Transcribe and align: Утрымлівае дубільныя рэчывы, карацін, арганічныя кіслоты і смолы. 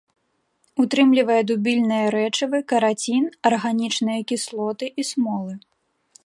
Утрымлівае 0.83 1.35
дубільныя 1.49 2.05
рэчывы, 2.15 2.57
карацін, 2.73 3.23
арганічныя 3.51 4.19
кіслоты 4.33 4.85
і 5.05 5.07
смолы. 5.13 5.53